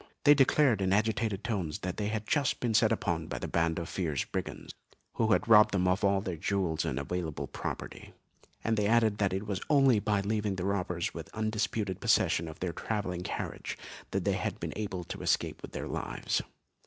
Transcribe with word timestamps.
They 0.23 0.33
declared 0.33 0.81
in 0.81 0.93
agitated 0.93 1.43
tones 1.43 1.77
that 1.81 1.97
they 1.97 2.07
had 2.07 2.25
just 2.25 2.59
been 2.59 2.73
set 2.73 2.91
upon 2.91 3.27
by 3.27 3.37
a 3.39 3.47
band 3.47 3.77
of 3.77 3.87
fierce 3.87 4.25
brigands, 4.25 4.73
who 5.17 5.31
had 5.31 5.47
robbed 5.47 5.75
them 5.75 5.87
of 5.87 6.03
all 6.03 6.21
their 6.21 6.37
jewels 6.37 6.85
and 6.85 6.97
available 6.97 7.45
property, 7.45 8.11
and 8.63 8.77
they 8.77 8.87
added 8.87 9.19
that 9.19 9.31
it 9.31 9.45
was 9.45 9.61
only 9.69 9.99
by 9.99 10.21
leaving 10.21 10.55
the 10.55 10.65
robbers 10.65 11.11
in 11.13 11.23
undisputed 11.35 12.01
possession 12.01 12.47
of 12.47 12.61
their 12.61 12.73
travelling 12.73 13.21
carriage 13.21 13.77
that 14.09 14.25
they 14.25 14.33
had 14.33 14.59
been 14.59 14.73
able 14.75 15.03
to 15.03 15.21
escape 15.21 15.61
with 15.61 15.71
their 15.73 15.87
lives. 15.87 16.41